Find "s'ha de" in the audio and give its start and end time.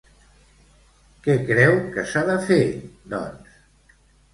2.15-2.41